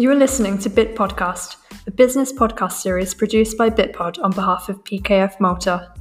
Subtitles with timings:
[0.00, 1.56] You are listening to Bit Podcast,
[1.88, 5.92] a business podcast series produced by Bitpod on behalf of PKF Malta.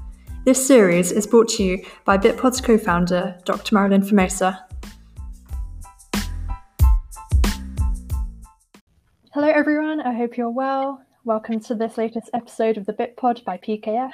[0.46, 3.74] This series is brought to you by Bitpod's co founder, Dr.
[3.74, 4.64] Marilyn Formosa.
[9.34, 10.02] Hello, everyone.
[10.02, 11.02] I hope you're well.
[11.24, 14.12] Welcome to this latest episode of the Bitpod by PKF.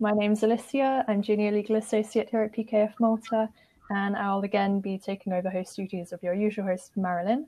[0.00, 1.04] My name is Alicia.
[1.08, 3.50] I'm Junior Legal Associate here at PKF Malta,
[3.90, 7.46] and I'll again be taking over host duties of your usual host, Marilyn.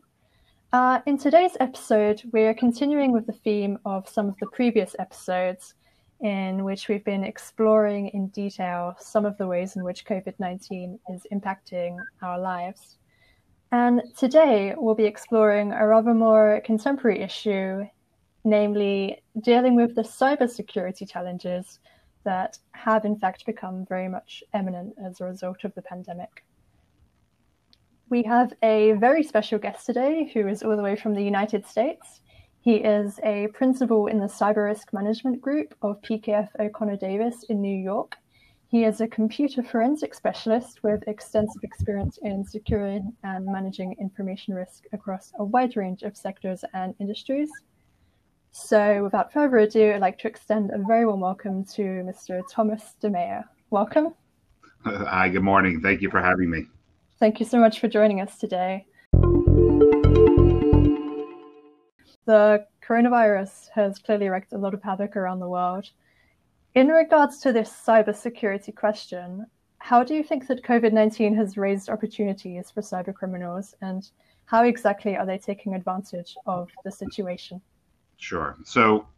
[0.70, 5.72] Uh, in today's episode, we're continuing with the theme of some of the previous episodes,
[6.20, 10.98] in which we've been exploring in detail some of the ways in which COVID 19
[11.08, 12.98] is impacting our lives.
[13.72, 17.86] And today, we'll be exploring a rather more contemporary issue,
[18.44, 21.78] namely dealing with the cybersecurity challenges
[22.24, 26.44] that have, in fact, become very much eminent as a result of the pandemic.
[28.10, 31.66] We have a very special guest today who is all the way from the United
[31.66, 32.22] States.
[32.62, 37.60] He is a principal in the Cyber Risk Management Group of PKF O'Connor Davies in
[37.60, 38.16] New York.
[38.68, 44.84] He is a computer forensic specialist with extensive experience in securing and managing information risk
[44.94, 47.50] across a wide range of sectors and industries.
[48.52, 52.40] So, without further ado, I'd like to extend a very warm welcome to Mr.
[52.50, 53.44] Thomas DeMayo.
[53.68, 54.14] Welcome.
[54.86, 55.82] Hi, good morning.
[55.82, 56.68] Thank you for having me.
[57.20, 58.86] Thank you so much for joining us today.
[62.26, 65.90] The coronavirus has clearly wreaked a lot of havoc around the world.
[66.76, 69.46] In regards to this cybersecurity question,
[69.78, 74.08] how do you think that COVID 19 has raised opportunities for cyber criminals and
[74.44, 77.60] how exactly are they taking advantage of the situation?
[78.18, 78.56] Sure.
[78.64, 79.08] So,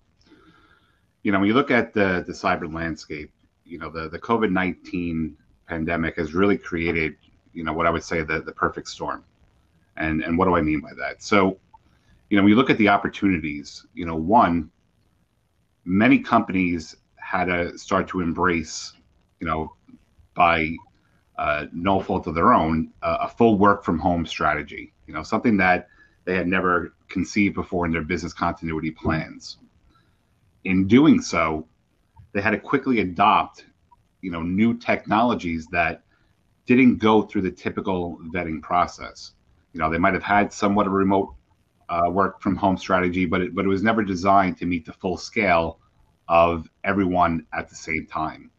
[1.22, 3.30] you know, when you look at the, the cyber landscape,
[3.64, 7.16] you know, the, the COVID 19 pandemic has really created
[7.52, 9.24] you know what I would say the the perfect storm.
[9.96, 11.22] And and what do I mean by that?
[11.22, 11.58] So,
[12.30, 14.70] you know, you look at the opportunities, you know, one,
[15.84, 18.94] many companies had to start to embrace,
[19.40, 19.74] you know,
[20.34, 20.74] by
[21.38, 24.92] uh, no fault of their own, uh, a full work from home strategy.
[25.06, 25.88] You know, something that
[26.24, 29.58] they had never conceived before in their business continuity plans.
[30.64, 31.66] In doing so,
[32.32, 33.64] they had to quickly adopt,
[34.20, 36.02] you know, new technologies that
[36.76, 39.32] didn't go through the typical vetting process.
[39.72, 41.34] You know, they might have had somewhat of a remote
[41.88, 44.92] uh, work from home strategy, but it, but it was never designed to meet the
[44.92, 45.78] full scale
[46.28, 48.50] of everyone at the same time.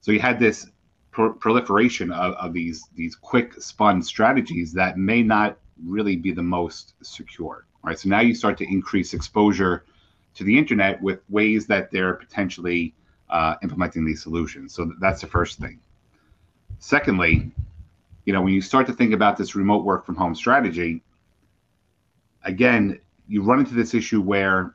[0.00, 0.68] So you had this
[1.12, 6.42] pro- proliferation of, of these these quick spun strategies that may not really be the
[6.42, 7.66] most secure.
[7.84, 7.98] Right.
[7.98, 9.84] So now you start to increase exposure
[10.34, 12.94] to the internet with ways that they're potentially
[13.28, 14.74] uh, implementing these solutions.
[14.74, 15.80] So that's the first thing.
[16.82, 17.48] Secondly,
[18.24, 21.00] you know, when you start to think about this remote work from home strategy,
[22.42, 22.98] again,
[23.28, 24.74] you run into this issue where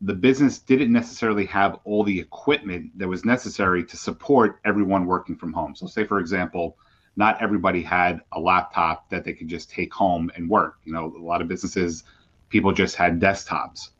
[0.00, 5.36] the business didn't necessarily have all the equipment that was necessary to support everyone working
[5.36, 5.74] from home.
[5.76, 6.78] So, say, for example,
[7.14, 10.76] not everybody had a laptop that they could just take home and work.
[10.84, 12.04] You know, a lot of businesses,
[12.48, 13.90] people just had desktops.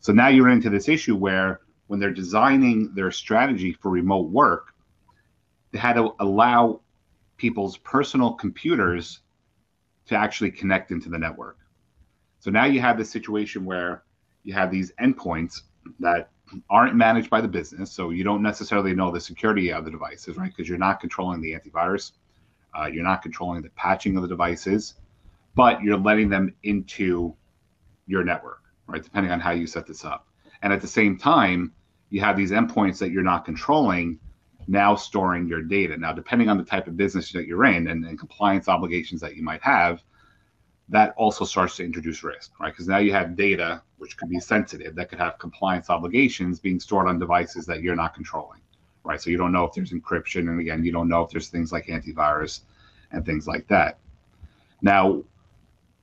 [0.00, 4.71] So now you're into this issue where when they're designing their strategy for remote work,
[5.74, 6.80] had to allow
[7.36, 9.20] people's personal computers
[10.06, 11.58] to actually connect into the network.
[12.40, 14.02] So now you have this situation where
[14.42, 15.62] you have these endpoints
[16.00, 16.30] that
[16.68, 17.90] aren't managed by the business.
[17.90, 20.50] So you don't necessarily know the security of the devices, right?
[20.50, 22.12] Because you're not controlling the antivirus,
[22.78, 24.94] uh, you're not controlling the patching of the devices,
[25.54, 27.34] but you're letting them into
[28.06, 29.02] your network, right?
[29.02, 30.26] Depending on how you set this up.
[30.62, 31.72] And at the same time,
[32.10, 34.18] you have these endpoints that you're not controlling
[34.66, 35.96] now storing your data.
[35.96, 39.36] Now, depending on the type of business that you're in and, and compliance obligations that
[39.36, 40.02] you might have,
[40.88, 42.72] that also starts to introduce risk, right?
[42.72, 46.80] Because now you have data which could be sensitive that could have compliance obligations being
[46.80, 48.60] stored on devices that you're not controlling,
[49.04, 49.20] right?
[49.20, 51.72] So you don't know if there's encryption, and again, you don't know if there's things
[51.72, 52.62] like antivirus
[53.12, 53.98] and things like that.
[54.82, 55.22] Now,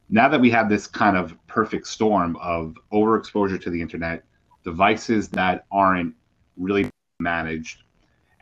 [0.10, 4.24] now that we have this kind of perfect storm of overexposure to the internet,
[4.64, 6.16] devices that aren't
[6.58, 6.90] really
[7.20, 7.84] managed,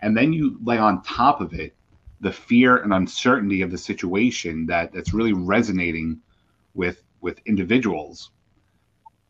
[0.02, 1.76] and then you lay on top of it
[2.20, 6.20] the fear and uncertainty of the situation that that's really resonating
[6.74, 8.32] with with individuals.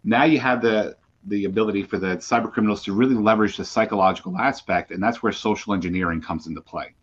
[0.04, 4.38] Now you have the the ability for the cyber criminals to really leverage the psychological
[4.38, 6.94] aspect and that's where social engineering comes into play.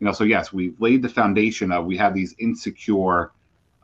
[0.00, 3.32] You know so yes we've laid the foundation of we have these insecure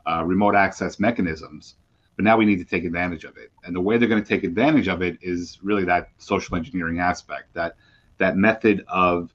[0.05, 1.75] uh, remote access mechanisms
[2.19, 3.49] but now we need to take advantage of it.
[3.63, 6.99] And the way they're going to take advantage of it is really that social engineering
[6.99, 7.77] aspect that
[8.19, 9.33] that method of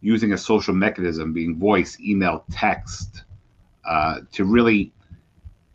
[0.00, 3.24] using a social mechanism, being voice, email, text,
[3.84, 4.92] uh, to really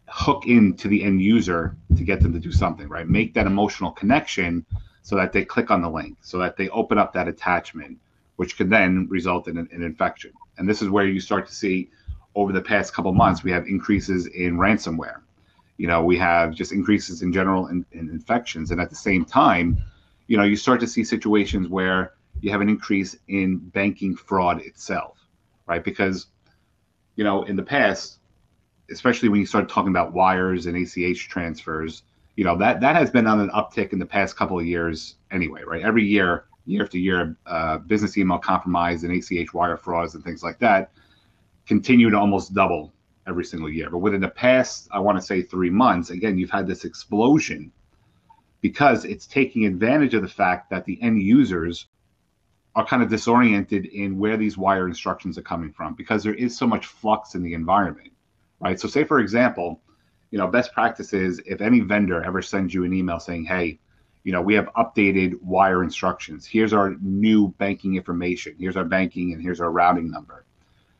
[0.07, 3.07] hook into the end user to get them to do something, right?
[3.07, 4.65] Make that emotional connection
[5.01, 7.97] so that they click on the link, so that they open up that attachment,
[8.35, 10.31] which could then result in an, an infection.
[10.57, 11.89] And this is where you start to see
[12.35, 15.21] over the past couple months, we have increases in ransomware.
[15.77, 18.71] You know, we have just increases in general in, in infections.
[18.71, 19.81] And at the same time,
[20.27, 24.61] you know, you start to see situations where you have an increase in banking fraud
[24.61, 25.17] itself,
[25.67, 25.83] right?
[25.83, 26.27] Because,
[27.15, 28.19] you know, in the past,
[28.89, 32.03] especially when you start talking about wires and ACH transfers,
[32.35, 35.15] you know that that has been on an uptick in the past couple of years
[35.31, 35.81] anyway, right?
[35.81, 40.41] Every year, year after year, uh, business email compromise and ACH wire frauds and things
[40.41, 40.91] like that
[41.67, 42.93] continue to almost double
[43.27, 43.89] every single year.
[43.89, 47.71] But within the past, I want to say three months, again, you've had this explosion
[48.61, 51.87] because it's taking advantage of the fact that the end users
[52.75, 56.57] are kind of disoriented in where these wire instructions are coming from because there is
[56.57, 58.11] so much flux in the environment,
[58.59, 58.79] right?
[58.79, 59.81] So, say for example,
[60.31, 63.79] you know, best practices if any vendor ever sends you an email saying, "Hey,
[64.23, 66.45] you know, we have updated wire instructions.
[66.45, 68.55] Here's our new banking information.
[68.57, 70.45] Here's our banking, and here's our routing number."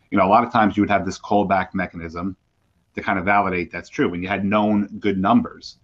[0.10, 2.36] You know, a lot of times you would have this callback mechanism
[2.96, 5.78] to kind of validate that's true when you had known good numbers.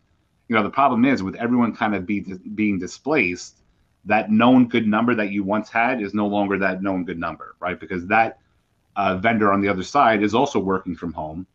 [0.49, 2.21] You know, the problem is with everyone kind of be,
[2.55, 3.56] being displaced,
[4.07, 7.55] that known good number that you once had is no longer that known good number,
[7.59, 7.79] right?
[7.79, 8.39] Because that
[8.95, 11.45] uh, vendor on the other side is also working from home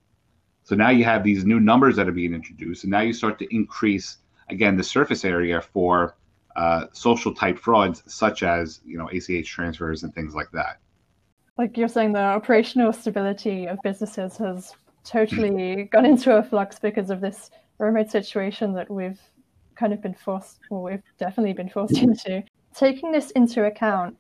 [0.64, 3.38] so now you have these new numbers that are being introduced, and now you start
[3.40, 4.18] to increase
[4.48, 6.16] again the surface area for
[6.56, 10.78] uh, social type frauds, such as you know ACH transfers and things like that.
[11.58, 17.10] Like you're saying, the operational stability of businesses has totally gone into a flux because
[17.10, 19.20] of this remote situation that we've
[19.82, 22.44] kind of been forced, well, we've definitely been forced into.
[22.74, 24.16] Taking this into account,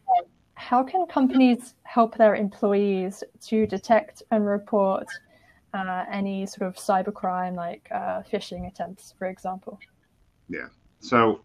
[0.54, 5.06] how can companies help their employees to detect and report
[5.74, 9.78] uh, any sort of cybercrime like uh, phishing attempts, for example.
[10.48, 10.68] Yeah.
[11.00, 11.42] So,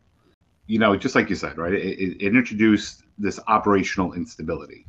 [0.66, 4.86] you know, just like you said, right, it, it introduced this operational instability.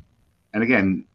[0.53, 1.05] And again,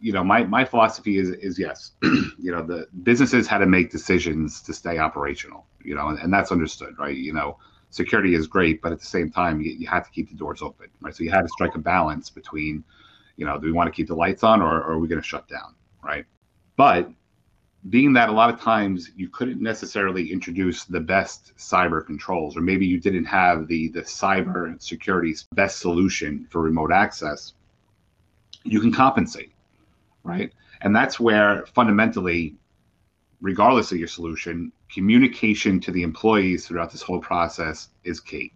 [0.00, 3.90] you know, my, my philosophy is, is yes, you know, the businesses had to make
[3.90, 7.16] decisions to stay operational, you know, and, and that's understood, right?
[7.16, 7.58] You know,
[7.90, 10.62] security is great, but at the same time, you, you have to keep the doors
[10.62, 11.14] open, right?
[11.14, 12.84] So you had to strike a balance between,
[13.36, 15.20] you know, do we want to keep the lights on or, or are we going
[15.20, 16.24] to shut down, right?
[16.76, 17.10] But
[17.88, 22.60] being that a lot of times you couldn't necessarily introduce the best cyber controls, or
[22.60, 27.54] maybe you didn't have the the cyber security's best solution for remote access,
[28.64, 29.52] you can compensate,
[30.24, 30.52] right?
[30.82, 32.54] And that's where fundamentally,
[33.40, 38.52] regardless of your solution, communication to the employees throughout this whole process is key,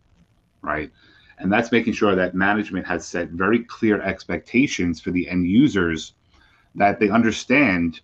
[0.63, 0.91] right?
[1.39, 6.15] And that's making sure that management has set very clear expectations for the end users
[6.75, 8.01] that they understand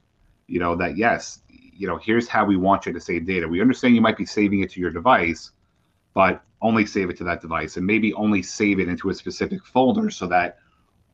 [0.51, 3.47] you know, that yes, you know, here's how we want you to save data.
[3.47, 5.53] We understand you might be saving it to your device,
[6.13, 9.65] but only save it to that device and maybe only save it into a specific
[9.65, 10.59] folder so that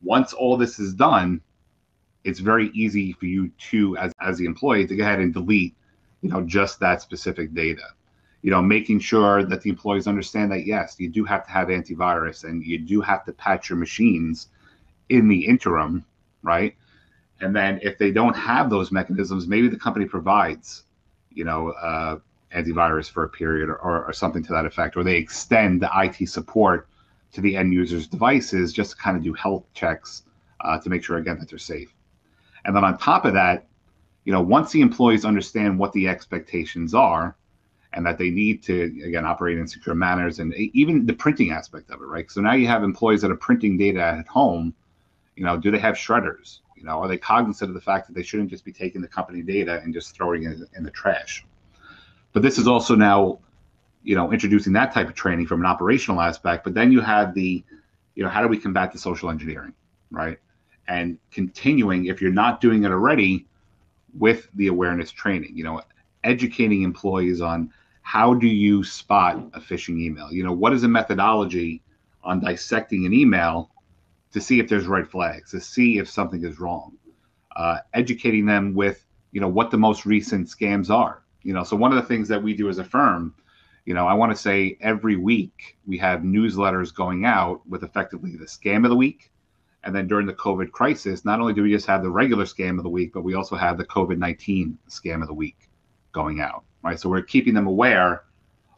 [0.01, 1.39] once all this is done,
[2.23, 5.75] it's very easy for you to, as, as the employee, to go ahead and delete,
[6.21, 7.83] you know, just that specific data.
[8.41, 11.69] You know, making sure that the employees understand that yes, you do have to have
[11.69, 14.49] antivirus and you do have to patch your machines
[15.09, 16.05] in the interim,
[16.43, 16.75] right?
[17.39, 20.83] And then if they don't have those mechanisms, maybe the company provides,
[21.31, 22.19] you know, uh,
[22.55, 25.89] antivirus for a period or, or, or, something to that effect, or they extend the
[25.95, 26.87] IT support
[27.33, 30.23] to the end user's devices just to kind of do health checks
[30.61, 31.93] uh, to make sure again that they're safe.
[32.67, 33.65] And then on top of that,
[34.25, 37.35] you know, once the employees understand what the expectations are
[37.93, 41.89] and that they need to again operate in secure manners and even the printing aspect
[41.89, 42.29] of it, right?
[42.29, 44.75] So now you have employees that are printing data at home.
[45.37, 46.59] You know, do they have shredders?
[46.75, 49.07] You know, are they cognizant of the fact that they shouldn't just be taking the
[49.07, 51.45] company data and just throwing it in the trash?
[52.33, 53.39] But this is also now,
[54.03, 56.65] you know, introducing that type of training from an operational aspect.
[56.65, 57.63] But then you have the,
[58.15, 59.73] you know, how do we combat the social engineering,
[60.11, 60.37] right?
[60.87, 63.45] And continuing, if you're not doing it already,
[64.13, 65.81] with the awareness training, you know,
[66.23, 70.31] educating employees on how do you spot a phishing email?
[70.31, 71.83] You know, what is a methodology
[72.23, 73.69] on dissecting an email
[74.31, 76.97] to see if there's red flags, to see if something is wrong,
[77.55, 81.23] uh, educating them with you know what the most recent scams are.
[81.43, 83.35] You know, so one of the things that we do as a firm,
[83.85, 88.35] you know, I want to say every week we have newsletters going out with effectively
[88.35, 89.31] the scam of the week.
[89.87, 92.77] And then during the COVID crisis, not only do we just have the regular scam
[92.77, 95.69] of the week, but we also have the COVID 19 scam of the week
[96.11, 96.99] going out, right?
[96.99, 98.23] So we're keeping them aware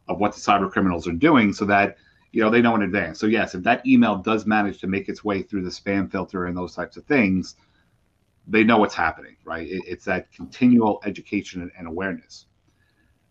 [0.08, 1.96] of what the cyber criminals are doing so that
[2.30, 3.18] you know they know in advance.
[3.18, 6.46] So yes if that email does manage to make its way through the spam filter
[6.46, 7.56] and those types of things
[8.46, 9.66] they know what's happening right?
[9.66, 12.46] It, it's that continual education and, and, awareness.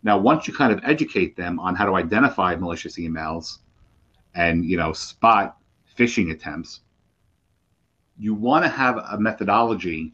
[0.02, 3.60] Now, once you kind of educate them on how to identify malicious emails
[4.34, 5.56] and you know spot
[5.96, 6.80] phishing attempts,
[8.20, 10.12] you want to have a methodology.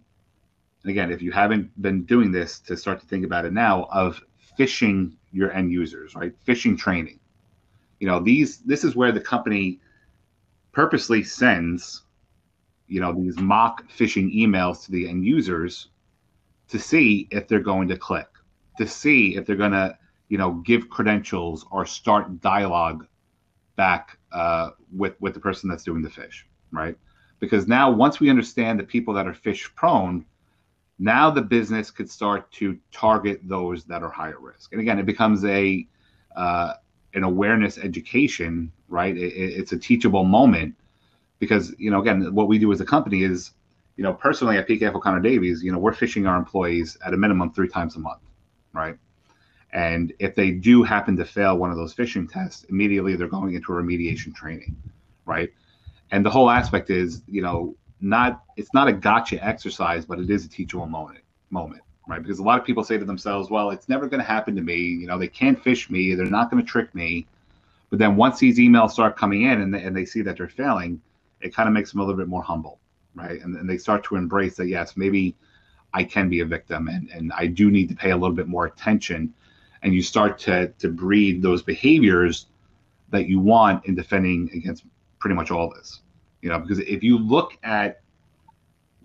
[0.82, 3.88] And again, if you haven't been doing this, to start to think about it now
[3.90, 4.22] of
[4.56, 6.32] phishing your end users, right?
[6.46, 7.18] Phishing training.
[7.98, 9.80] You know, these this is where the company
[10.70, 12.02] purposely sends,
[12.86, 15.88] you know, these mock phishing emails to the end users
[16.68, 18.28] to see if they're going to click,
[18.78, 19.98] to see if they're going to,
[20.28, 23.06] you know, give credentials or start dialogue
[23.74, 26.96] back uh, with with the person that's doing the fish, right?
[27.38, 30.24] Because now once we understand the people that are phish prone
[30.98, 34.72] now the business could start to target those that are higher risk.
[34.72, 35.86] And again, it becomes a
[36.34, 36.74] uh,
[37.14, 39.16] an awareness education, right?
[39.16, 40.74] It, it's a teachable moment
[41.38, 43.52] because you know, again, what we do as a company is,
[43.96, 47.16] you know, personally at PKF O'Connor Davies, you know, we're phishing our employees at a
[47.16, 48.20] minimum three times a month,
[48.72, 48.96] right?
[49.72, 53.54] And if they do happen to fail one of those phishing tests, immediately they're going
[53.54, 54.76] into a remediation training,
[55.26, 55.50] right?
[56.10, 60.30] And the whole aspect is, you know, not it's not a gotcha exercise, but it
[60.30, 61.20] is a teachable moment
[61.50, 62.22] moment, right?
[62.22, 64.62] Because a lot of people say to themselves, well, it's never going to happen to
[64.62, 64.76] me.
[64.76, 66.14] You know, they can't phish me.
[66.14, 67.26] They're not going to trick me.
[67.90, 70.48] But then once these emails start coming in and they, and they see that they're
[70.48, 71.00] failing,
[71.40, 72.80] it kind of makes them a little bit more humble,
[73.14, 73.40] right?
[73.40, 75.36] And, and they start to embrace that, yes, maybe
[75.94, 78.48] I can be a victim and, and I do need to pay a little bit
[78.48, 79.32] more attention.
[79.82, 82.46] And you start to, to breed those behaviors
[83.10, 84.84] that you want in defending against
[85.26, 86.02] pretty much all this.
[86.40, 88.00] You know, because if you look at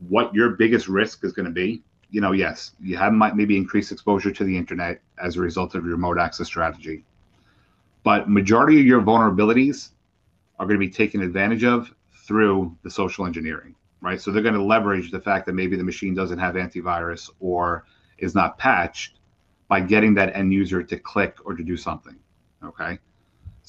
[0.08, 3.58] what your biggest risk is going to be, you know, yes, you have might maybe
[3.58, 7.04] increased exposure to the internet as a result of your remote access strategy.
[8.04, 9.90] But majority of your vulnerabilities
[10.60, 11.92] are going to be taken advantage of
[12.28, 14.22] through the social engineering, right?
[14.22, 17.86] So they're going to leverage the fact that maybe the machine doesn't have antivirus or
[18.20, 19.18] is not patched
[19.68, 22.16] by getting that end user to click or to do something.
[22.63, 23.00] Okay.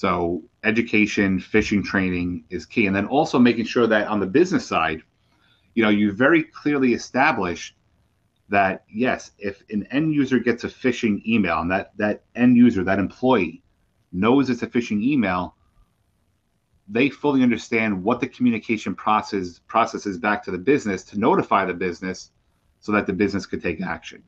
[0.03, 2.89] So education, phishing training is key.
[2.89, 5.01] And then also making sure that on the business side,
[5.75, 7.77] you know, you very clearly establish
[8.49, 12.83] that yes, if an end user gets a phishing email and that that end user,
[12.83, 13.63] that employee
[14.11, 15.55] knows it's a phishing email,
[16.89, 21.75] they fully understand what the communication process processes back to the business to notify the
[21.75, 22.33] business
[22.81, 24.21] so that the business could take action.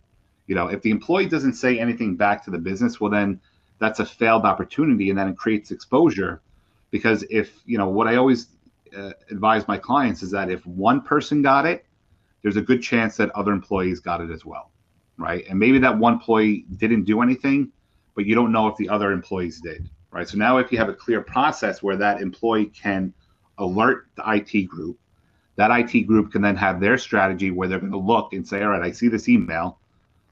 [0.47, 3.40] You know, if the employee doesn't say anything back to the business, well then
[3.78, 6.43] that's a failed opportunity and then it creates exposure.
[6.90, 8.49] Because if you know what i always
[8.97, 11.85] uh, advise my clients is that if one person got it
[12.43, 14.71] there's a good chance that other employees got it as well
[15.16, 15.45] right?
[15.49, 17.73] And maybe that one employee didn't do anything
[18.14, 20.28] but you don't know if the other employees did right?
[20.28, 23.12] So now if you have a clear process where that employee can
[23.59, 24.99] alert the it group
[25.57, 28.62] that it group can then have their strategy where they're going to look and say
[28.62, 29.78] all right i see this email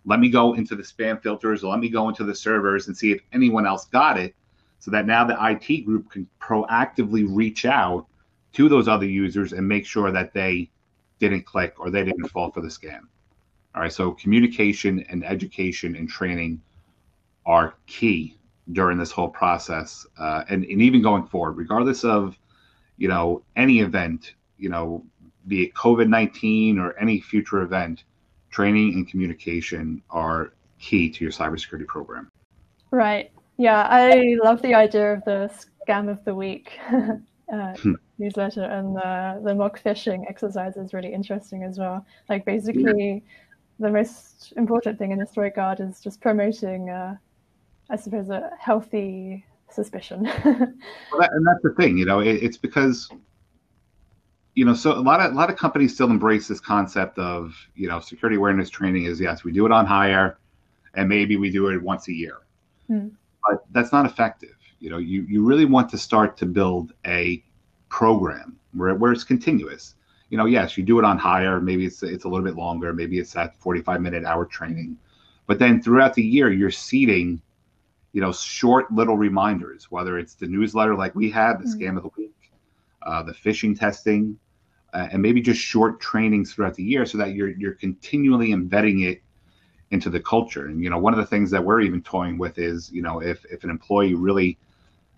[0.04, 2.96] let me go into the spam filters or let me go into the servers and
[2.96, 4.34] see if anyone else got it
[4.78, 8.06] so that now the IT group can proactively reach out
[8.52, 10.68] to those other users and make sure that they
[11.18, 13.02] didn't click or they didn't fall for the scam.
[13.74, 16.60] All right, so communication and education and training
[17.46, 18.36] are key
[18.72, 22.38] during this whole process, uh, and, and even going forward, regardless of
[22.98, 25.04] you know any event, you know,
[25.48, 28.04] be it COVID nineteen or any future event,
[28.52, 32.30] training and communication are key to your cybersecurity program.
[32.92, 33.32] Right.
[33.56, 35.50] Yeah, I love the idea of the
[35.88, 37.94] scam of the week uh, hmm.
[38.18, 42.06] newsletter, and the the mock phishing exercise is really interesting as well.
[42.28, 43.24] Like basically,
[43.78, 47.16] the most important thing in this regard is just promoting, uh,
[47.90, 50.24] I suppose, a healthy suspicion.
[50.44, 53.08] well, that, and that's the thing, you know, it, it's because
[54.54, 57.54] you know, so a lot of a lot of companies still embrace this concept of
[57.74, 60.38] you know security awareness training is yes, we do it on hire,
[60.94, 62.38] and maybe we do it once a year,
[62.90, 63.10] mm.
[63.48, 64.56] but that's not effective.
[64.78, 67.42] You know, you you really want to start to build a
[67.88, 69.94] program where where it's continuous.
[70.28, 71.60] You know, yes, you do it on hire.
[71.60, 72.92] Maybe it's it's a little bit longer.
[72.92, 74.98] Maybe it's that forty five minute hour training,
[75.46, 77.40] but then throughout the year, you're seeding,
[78.12, 79.90] you know, short little reminders.
[79.90, 81.74] Whether it's the newsletter like we have, the mm.
[81.74, 82.34] scam of the week,
[83.06, 84.38] uh, the phishing testing,
[84.92, 89.00] uh, and maybe just short trainings throughout the year so that you're you're continually embedding
[89.00, 89.22] it
[89.90, 90.66] into the culture.
[90.66, 93.20] And you know, one of the things that we're even toying with is, you know,
[93.20, 94.58] if if an employee really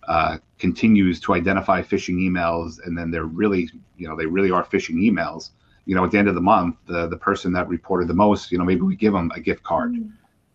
[0.07, 4.63] uh, continues to identify phishing emails and then they're really, you know, they really are
[4.63, 5.51] phishing emails,
[5.85, 8.51] you know, at the end of the month, the the person that reported the most,
[8.51, 10.09] you know, maybe we give them a gift card, mm-hmm.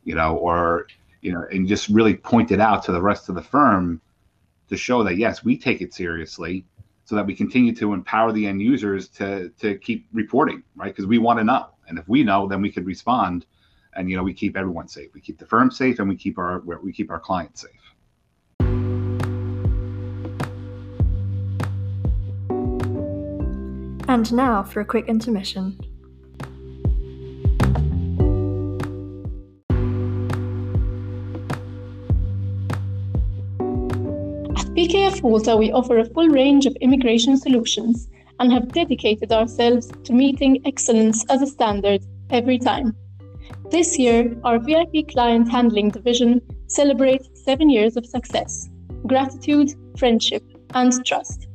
[0.04, 0.86] you know, or
[1.22, 4.00] you know, and just really point it out to the rest of the firm
[4.68, 6.64] to show that yes, we take it seriously
[7.10, 10.94] so that we continue to empower the end users to to keep reporting, right?
[10.94, 13.46] Because we want to know, and if we know, then we could respond
[13.94, 15.12] and you know we keep everyone safe.
[15.12, 17.70] We keep the firm safe, and we keep our we keep our clients safe.
[24.06, 25.89] And now for a quick intermission.
[34.80, 38.08] PKF Malta, we offer a full range of immigration solutions
[38.38, 42.96] and have dedicated ourselves to meeting excellence as a standard every time.
[43.70, 48.70] This year, our VIP client handling division celebrates seven years of success,
[49.06, 51.46] gratitude, friendship, and trust.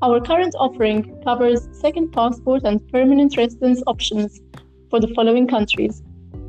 [0.00, 4.40] Our current offering covers second passport and permanent residence options
[4.88, 6.02] for the following countries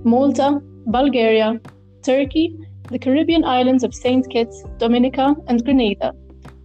[0.05, 1.59] Malta, Bulgaria,
[2.03, 2.57] Turkey,
[2.89, 4.29] the Caribbean islands of St.
[4.29, 6.13] Kitts, Dominica, and Grenada,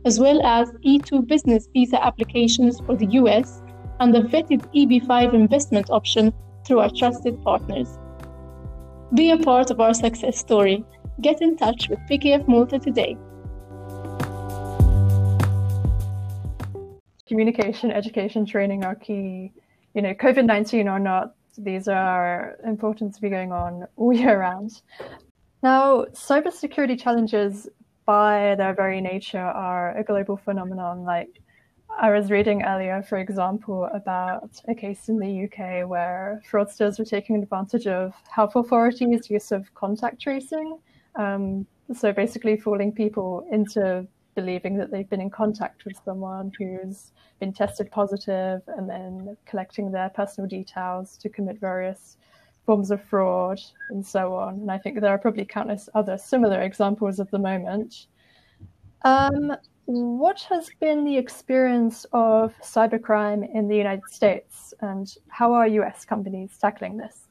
[0.04, 3.62] as well as E2 business visa applications for the US
[4.00, 6.32] and the vetted EB5 investment option
[6.66, 7.98] through our trusted partners.
[9.14, 10.84] Be a part of our success story.
[11.20, 13.16] Get in touch with PKF Malta today.
[17.26, 19.52] Communication, education, training are key.
[19.94, 24.38] You know, COVID 19 or not, these are important to be going on all year
[24.40, 24.80] round.
[25.62, 27.68] Now, cybersecurity challenges
[28.06, 31.40] by their very nature are a global phenomenon like
[31.98, 37.04] I was reading earlier, for example, about a case in the UK where fraudsters were
[37.04, 40.78] taking advantage of health authorities' use of contact tracing.
[41.16, 47.12] Um, so basically, fooling people into believing that they've been in contact with someone who's
[47.40, 52.16] been tested positive and then collecting their personal details to commit various
[52.70, 54.54] forms of fraud and so on.
[54.54, 58.06] And I think there are probably countless other similar examples at the moment.
[59.02, 65.66] Um, what has been the experience of cybercrime in the United States, and how are
[65.66, 67.26] US companies tackling this?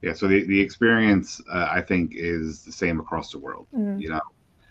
[0.00, 4.00] Yeah, so the, the experience uh, I think is the same across the world, mm.
[4.00, 4.22] you know,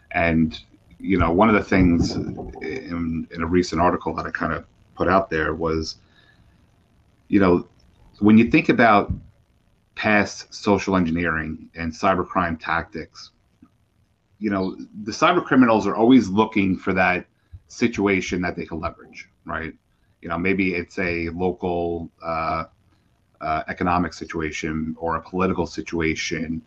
[0.09, 0.59] and
[0.97, 4.65] you know one of the things in, in a recent article that I kind of
[4.95, 5.97] put out there was,
[7.27, 7.67] you know,
[8.21, 9.11] when you think about
[9.95, 13.31] past social engineering and cybercrime tactics,
[14.37, 17.25] you know, the cyber criminals are always looking for that
[17.67, 19.73] situation that they can leverage, right?
[20.21, 22.65] You know, maybe it's a local uh,
[23.41, 26.61] uh, economic situation or a political situation,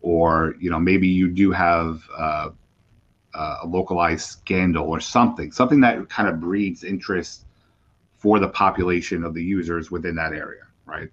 [0.00, 2.50] or you know, maybe you do have uh,
[3.34, 7.44] uh a localized scandal or something, something that kind of breeds interest
[8.18, 11.10] for the population of the users within that area, right?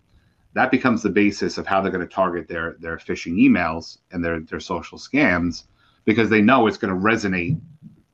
[0.53, 4.23] That becomes the basis of how they're going to target their their phishing emails and
[4.23, 5.63] their their social scams
[6.05, 7.59] because they know it's going to resonate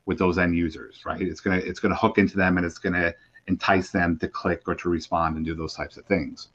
[0.06, 1.22] with those end users, right?
[1.22, 3.14] It's going to it's going to hook into them and it's going to
[3.48, 6.50] entice them to click or to respond and do those types of things.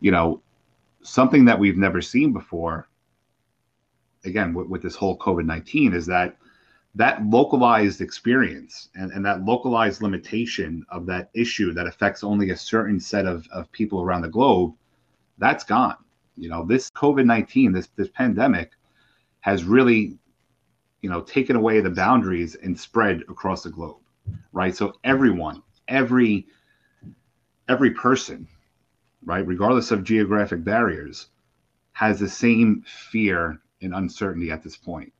[0.00, 0.42] You know,
[1.02, 2.88] something that we've never seen before
[4.24, 6.36] again with, with this whole COVID-19 is that
[6.98, 12.56] that localized experience and, and that localized limitation of that issue that affects only a
[12.56, 14.74] certain set of, of people around the globe,
[15.38, 15.94] that's gone.
[16.36, 18.72] You know, this COVID-19, this this pandemic
[19.40, 20.18] has really
[21.00, 24.00] you know taken away the boundaries and spread across the globe
[24.52, 26.46] right so everyone every
[27.68, 28.48] every person
[29.24, 31.28] right regardless of geographic barriers
[31.92, 35.12] has the same fear and uncertainty at this point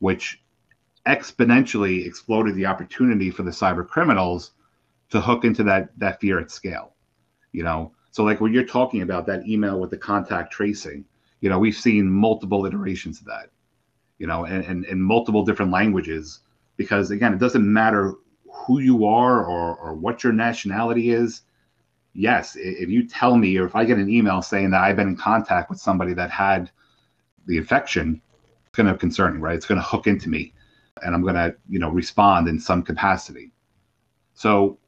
[0.00, 0.41] which
[1.06, 4.52] exponentially exploded the opportunity for the cyber criminals
[5.10, 6.94] to hook into that that fear at scale
[7.52, 11.04] you know so like when you're talking about that email with the contact tracing
[11.40, 13.50] you know we've seen multiple iterations of that
[14.22, 16.42] you know, and, and in multiple different languages,
[16.76, 18.14] because again, it doesn't matter
[18.48, 21.42] who you are or, or what your nationality is.
[22.12, 25.08] Yes, if you tell me, or if I get an email saying that I've been
[25.08, 26.70] in contact with somebody that had
[27.46, 28.22] the infection,
[28.64, 29.56] it's going to concern me, right?
[29.56, 30.54] It's going to hook into me,
[31.00, 33.52] and I'm going to, you know, respond in some capacity.
[34.34, 34.78] So,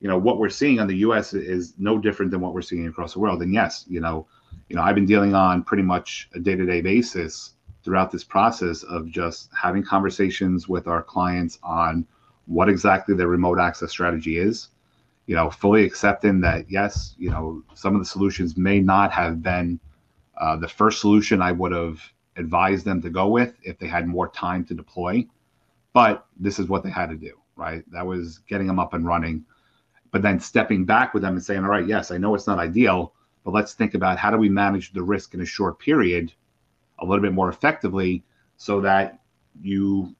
[0.00, 1.34] you know, what we're seeing on the U.S.
[1.34, 3.42] is no different than what we're seeing across the world.
[3.42, 4.26] And yes, you know,
[4.68, 9.10] you know, I've been dealing on pretty much a day-to-day basis throughout this process of
[9.10, 12.06] just having conversations with our clients on
[12.46, 14.68] what exactly their remote access strategy is
[15.26, 19.42] you know fully accepting that yes you know some of the solutions may not have
[19.42, 19.78] been
[20.38, 22.00] uh, the first solution i would have
[22.36, 25.24] advised them to go with if they had more time to deploy
[25.92, 27.82] but this is what they had to do right?
[27.90, 29.44] That was getting them up and running
[30.10, 32.58] but then stepping back with them and saying all right yes i know it's not
[32.58, 33.12] ideal
[33.44, 36.32] but let's think about how do we manage the risk in a short period
[37.00, 38.24] a little bit more effectively
[38.56, 39.20] so that
[39.60, 40.14] you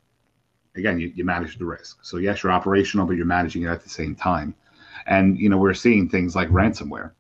[0.77, 1.99] again you, you manage the risk.
[2.03, 4.55] So yes you're operational but you're managing it at the same time.
[5.07, 7.13] And you know we're seeing things like ransomware.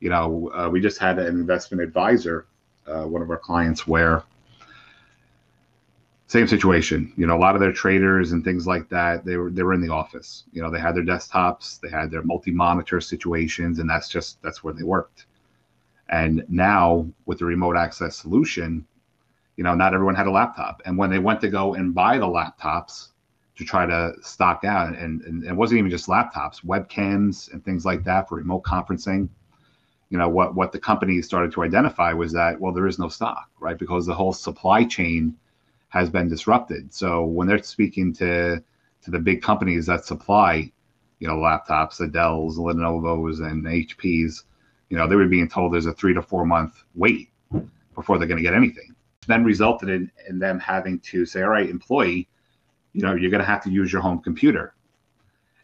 [0.00, 2.46] You know, uh, we just had an investment advisor,
[2.86, 4.22] uh, one of our clients, where
[6.28, 7.10] same situation.
[7.16, 9.72] You know, a lot of their traders and things like that, they were they were
[9.72, 10.44] in the office.
[10.52, 14.62] You know, they had their desktops, they had their multi-monitor situations, and that's just that's
[14.62, 15.24] where they worked.
[16.10, 18.86] And now with the remote access solution,
[19.56, 20.82] you know, not everyone had a laptop.
[20.84, 23.08] And when they went to go and buy the laptops
[23.56, 27.86] to try to stock out, and, and it wasn't even just laptops, webcams and things
[27.86, 29.30] like that for remote conferencing.
[30.10, 33.08] You know, what what the company started to identify was that well, there is no
[33.08, 33.78] stock, right?
[33.78, 35.34] Because the whole supply chain
[35.88, 36.92] has been disrupted.
[36.92, 38.62] So when they're speaking to
[39.02, 40.70] to the big companies that supply,
[41.20, 44.42] you know, laptops, the Dells, Lenovo's, and HPs,
[44.90, 47.30] you know, they were being told there's a three to four month wait
[47.94, 48.94] before they're going to get anything.
[49.26, 52.28] Then resulted in, in them having to say, all right, employee,
[52.92, 54.74] you know, you're going to have to use your home computer.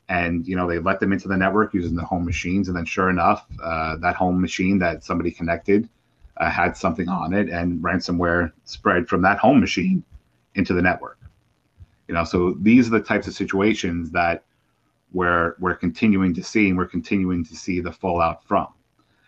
[0.08, 2.68] And, you know, they let them into the network using the home machines.
[2.68, 5.88] And then sure enough, uh, that home machine that somebody connected
[6.36, 10.04] uh, had something on it and ransomware spread from that home machine
[10.54, 11.18] into the network.
[12.08, 14.44] You know, so these are the types of situations that
[15.12, 18.68] we're, we're continuing to see and we're continuing to see the fallout from.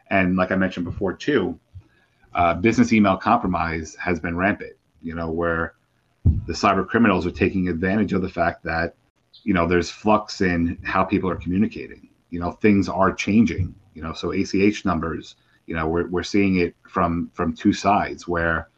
[0.09, 1.59] And like I mentioned before, too,
[2.35, 4.75] uh, business email compromise has been rampant.
[5.03, 5.75] You know, where
[6.47, 8.95] the cyber criminals are taking advantage of the fact that
[9.43, 12.09] you know there's flux in how people are communicating.
[12.31, 13.75] You know, things are changing.
[13.95, 15.37] You know, so ACH numbers.
[15.67, 18.69] You know, we're we're seeing it from from two sides where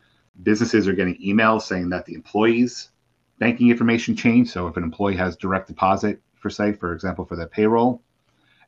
[0.43, 2.91] businesses are getting emails saying that the employees
[3.39, 4.51] banking information changed.
[4.51, 8.03] So if an employee has direct deposit for say, for example, for their payroll,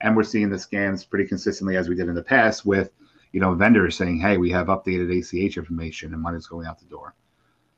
[0.01, 2.91] and we're seeing the scans pretty consistently as we did in the past with
[3.33, 6.87] you know vendors saying hey we have updated ach information and money's going out the
[6.87, 7.15] door.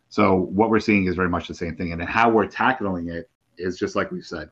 [0.09, 1.93] So what we're seeing is very much the same thing.
[1.93, 4.51] And how we're tackling it is just like we said.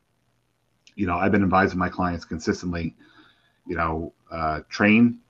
[0.96, 2.94] You know i've been advising my clients consistently
[3.66, 5.20] you know uh, train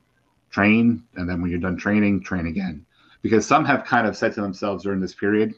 [0.51, 2.85] train and then when you're done training train again
[3.23, 5.55] because some have kind of said to themselves during this period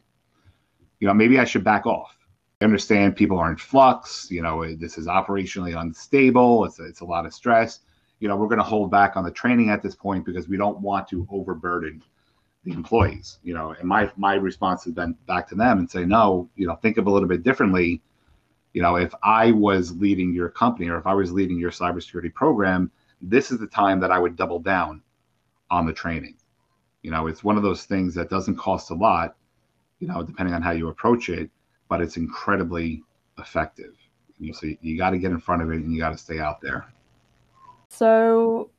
[1.00, 2.16] you know maybe i should back off
[2.62, 4.28] I understand people are in flux.
[4.30, 6.64] You know, this is operationally unstable.
[6.64, 7.80] It's a, it's a lot of stress.
[8.20, 10.56] You know, we're going to hold back on the training at this point because we
[10.56, 12.04] don't want to overburden
[12.62, 13.40] the employees.
[13.42, 16.68] You know, and my my response has been back to them and say, no, you
[16.68, 18.00] know, think of a little bit differently.
[18.74, 22.32] You know, if I was leading your company or if I was leading your cybersecurity
[22.32, 25.02] program, this is the time that I would double down
[25.68, 26.36] on the training.
[27.02, 29.36] You know, it's one of those things that doesn't cost a lot.
[29.98, 31.50] You know, depending on how you approach it
[31.92, 33.02] but it's incredibly
[33.36, 33.94] effective.
[34.38, 36.38] You so you got to get in front of it and you got to stay
[36.38, 36.86] out there.
[37.90, 38.70] So,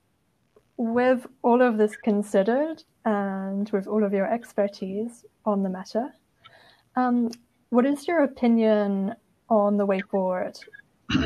[0.78, 6.12] with all of this considered and with all of your expertise on the matter,
[6.96, 7.30] um,
[7.70, 9.14] what is your opinion
[9.48, 10.58] on the way forward?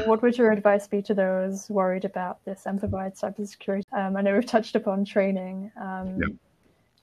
[0.05, 3.83] what would your advice be to those worried about this amplified cybersecurity?
[3.93, 5.71] Um, I know we've touched upon training.
[5.79, 6.31] Um, yep.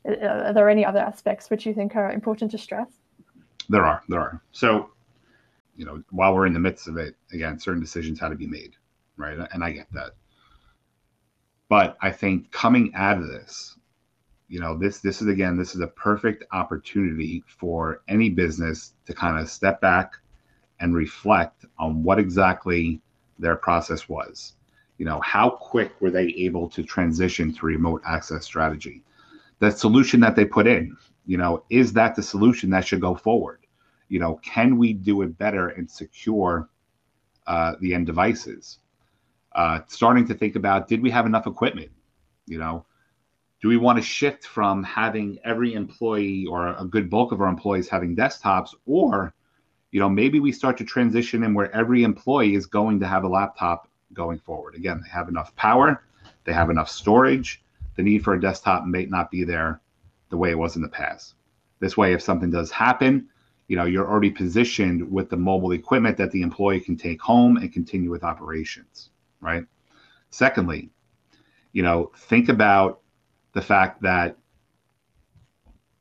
[0.06, 2.88] Are there any other aspects which you think are important to stress?
[3.68, 4.42] There are, there are.
[4.52, 4.90] So,
[5.76, 8.46] you know, while we're in the midst of it, again, certain decisions had to be
[8.46, 8.74] made,
[9.16, 9.38] right?
[9.52, 10.12] And I get that.
[11.68, 13.76] But I think coming out of this,
[14.48, 19.14] you know, this this is again, this is a perfect opportunity for any business to
[19.14, 20.12] kind of step back
[20.80, 23.00] and reflect on what exactly
[23.38, 24.52] their process was.
[24.98, 29.02] You know, how quick were they able to transition to remote access strategy?
[29.58, 33.14] The solution that they put in, you know, is that the solution that should go
[33.14, 33.60] forward?
[34.08, 36.68] You know, can we do it better and secure
[37.46, 38.78] uh, the end devices?
[39.52, 41.90] Uh, starting to think about did we have enough equipment?
[42.46, 42.84] You know,
[43.62, 47.48] do we want to shift from having every employee or a good bulk of our
[47.48, 49.32] employees having desktops, or
[49.90, 53.24] you know, maybe we start to transition in where every employee is going to have
[53.24, 54.74] a laptop going forward.
[54.74, 56.04] Again, they have enough power,
[56.44, 57.63] they have enough storage.
[57.96, 59.80] The need for a desktop may not be there
[60.30, 61.34] the way it was in the past.
[61.80, 63.28] This way, if something does happen,
[63.68, 67.56] you know, you're already positioned with the mobile equipment that the employee can take home
[67.56, 69.64] and continue with operations, right?
[70.30, 70.90] Secondly,
[71.72, 73.00] you know, think about
[73.52, 74.36] the fact that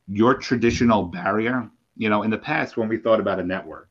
[0.07, 3.89] your traditional barrier, you know, in the past when we thought about a network,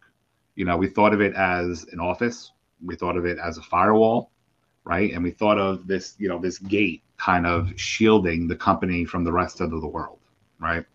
[0.55, 2.53] you know, we thought of it as an office,
[2.85, 4.33] we thought of it as a firewall,
[4.85, 5.13] right?
[5.13, 9.25] And we thought of this, you know, this gate kind of shielding the company from
[9.25, 10.19] the rest of the world
[10.63, 10.87] right?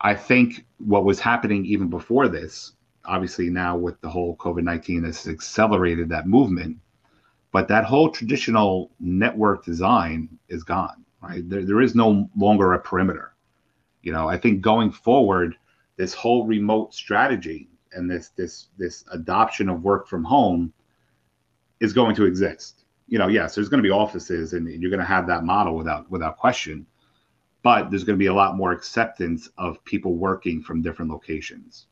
[0.00, 2.72] I think what was happening even before this,
[3.06, 6.78] obviously now with the whole COVID 19, has accelerated that movement.
[7.50, 11.48] But that whole traditional network design is gone, right?
[11.48, 13.34] There, there is no longer a perimeter.
[14.02, 15.56] You know, I think going forward,
[15.96, 20.72] this whole remote strategy and this this this adoption of work from home
[21.84, 22.84] is going to exist.
[23.06, 25.76] you know, yes, there's going to be offices, and you're going to have that model
[25.76, 26.86] without without question.
[27.62, 31.86] But there's going to be a lot more acceptance of people working from different locations.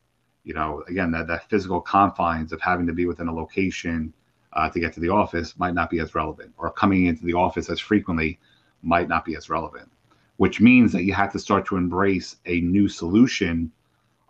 [0.44, 4.12] You know, again, that that physical confines of having to be within a location
[4.55, 7.35] uh, to get to the office might not be as relevant, or coming into the
[7.35, 8.38] office as frequently
[8.83, 9.90] might not be as relevant.
[10.38, 13.70] Which means that you have to start to embrace a new solution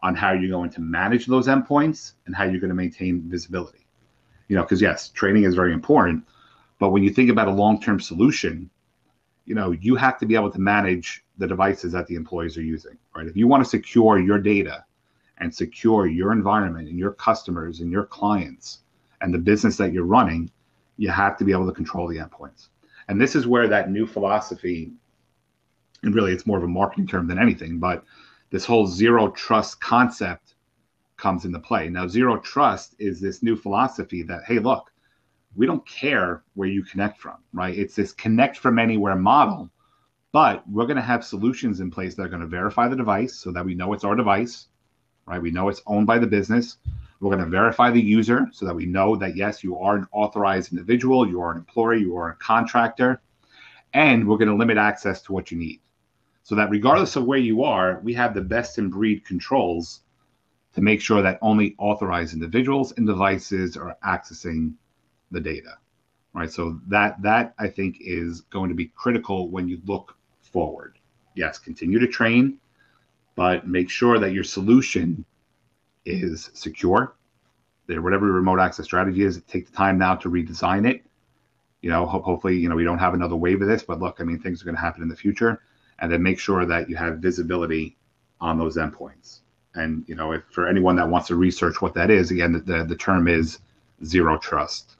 [0.02, 3.81] on how you're going to manage those endpoints and how you're going to maintain visibility.
[4.48, 6.24] You know, because yes, training is very important,
[6.78, 8.68] but when you think about a long-term solution,
[9.44, 12.62] you know, you have to be able to manage the devices that the employees are
[12.62, 13.26] using, right?
[13.26, 14.84] If you want to secure your data
[15.38, 18.80] and secure your environment and your customers and your clients
[19.20, 20.50] and the business that you're running,
[20.98, 22.68] you have to be able to control the endpoints.
[23.08, 24.92] And this is where that new philosophy,
[26.02, 28.04] and really it's more of a marketing term than anything, but
[28.50, 30.51] this whole zero trust concept
[31.22, 31.88] comes into play.
[31.88, 34.92] Now, zero trust is this new philosophy that, hey, look,
[35.54, 37.78] we don't care where you connect from, right?
[37.78, 39.70] It's this connect from anywhere model,
[40.32, 43.36] but we're going to have solutions in place that are going to verify the device
[43.36, 44.66] so that we know it's our device,
[45.26, 45.40] right?
[45.40, 46.78] We know it's owned by the business.
[47.20, 50.08] We're going to verify the user so that we know that, yes, you are an
[50.10, 53.22] authorized individual, you are an employee, you are a contractor,
[53.94, 55.80] and we're going to limit access to what you need
[56.42, 60.00] so that regardless of where you are, we have the best in breed controls
[60.74, 64.74] to make sure that only authorized individuals and devices are accessing
[65.30, 65.76] the data.
[66.34, 66.50] Right.
[66.50, 70.98] So that that I think is going to be critical when you look forward.
[71.34, 72.58] Yes, continue to train,
[73.34, 75.24] but make sure that your solution
[76.06, 77.16] is secure.
[77.86, 81.04] That whatever your remote access strategy is, take the time now to redesign it.
[81.82, 84.20] You know, ho- hopefully, you know, we don't have another wave of this, but look,
[84.20, 85.60] I mean, things are going to happen in the future
[85.98, 87.96] and then make sure that you have visibility
[88.40, 89.41] on those endpoints.
[89.74, 92.60] And you know, if for anyone that wants to research what that is, again, the,
[92.60, 93.58] the, the term is
[94.04, 94.96] zero trust.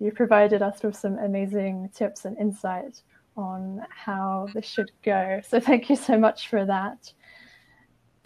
[0.00, 3.02] You provided us with some amazing tips and insight
[3.36, 5.40] on how this should go.
[5.46, 7.12] So thank you so much for that.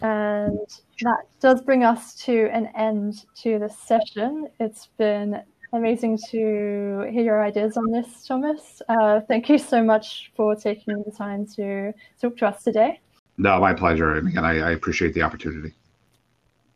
[0.01, 0.59] And
[1.01, 4.47] that does bring us to an end to this session.
[4.59, 5.41] It's been
[5.73, 8.81] amazing to hear your ideas on this, Thomas.
[8.87, 12.99] Uh, thank you so much for taking the time to talk to us today.
[13.37, 14.15] No, my pleasure.
[14.15, 15.73] And again, I, I appreciate the opportunity.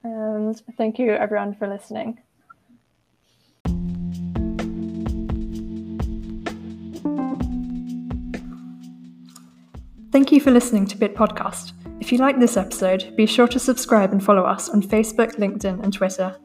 [0.04, 2.20] And thank you, everyone, for listening.
[10.12, 11.74] Thank you for listening to Bit Podcast.
[12.00, 15.84] If you like this episode, be sure to subscribe and follow us on Facebook, LinkedIn,
[15.84, 16.38] and Twitter.